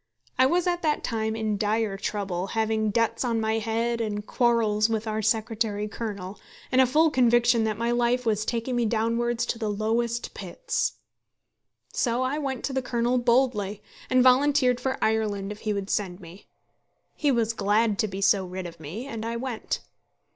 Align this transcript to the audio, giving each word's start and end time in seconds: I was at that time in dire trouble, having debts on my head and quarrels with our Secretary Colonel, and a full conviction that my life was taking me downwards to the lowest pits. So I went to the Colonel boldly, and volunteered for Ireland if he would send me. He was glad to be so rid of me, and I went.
I 0.39 0.47
was 0.47 0.65
at 0.65 0.81
that 0.81 1.03
time 1.03 1.35
in 1.35 1.59
dire 1.59 1.95
trouble, 1.95 2.47
having 2.57 2.89
debts 2.89 3.23
on 3.23 3.39
my 3.39 3.59
head 3.59 4.01
and 4.01 4.25
quarrels 4.25 4.89
with 4.89 5.05
our 5.05 5.21
Secretary 5.21 5.87
Colonel, 5.87 6.39
and 6.71 6.81
a 6.81 6.87
full 6.87 7.11
conviction 7.11 7.65
that 7.65 7.77
my 7.77 7.91
life 7.91 8.25
was 8.25 8.43
taking 8.43 8.75
me 8.75 8.85
downwards 8.87 9.45
to 9.45 9.59
the 9.59 9.69
lowest 9.69 10.33
pits. 10.33 10.93
So 11.93 12.23
I 12.23 12.39
went 12.39 12.63
to 12.63 12.73
the 12.73 12.81
Colonel 12.81 13.19
boldly, 13.19 13.83
and 14.09 14.23
volunteered 14.23 14.79
for 14.79 14.97
Ireland 15.03 15.51
if 15.51 15.59
he 15.59 15.71
would 15.71 15.91
send 15.91 16.19
me. 16.19 16.47
He 17.13 17.31
was 17.31 17.53
glad 17.53 17.99
to 17.99 18.07
be 18.07 18.21
so 18.21 18.43
rid 18.43 18.65
of 18.65 18.79
me, 18.79 19.05
and 19.05 19.23
I 19.23 19.35
went. 19.35 19.81